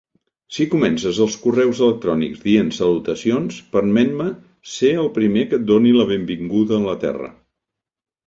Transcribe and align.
Si 0.55 0.65
comences 0.69 1.17
els 1.25 1.35
correus 1.41 1.81
electrònics 1.87 2.39
dient 2.45 2.71
"Salutacions", 2.77 3.59
permet-me 3.77 4.27
ser 4.75 4.91
el 5.03 5.09
primer 5.19 5.43
que 5.51 5.59
et 5.61 5.67
doni 5.73 5.91
la 5.99 6.07
benvinguda 6.13 6.79
a 6.81 6.83
la 6.89 6.97
Terra. 7.07 7.29